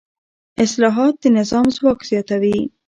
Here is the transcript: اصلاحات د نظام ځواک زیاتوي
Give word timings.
اصلاحات 0.63 1.13
د 1.21 1.25
نظام 1.37 1.65
ځواک 1.75 1.99
زیاتوي 2.09 2.57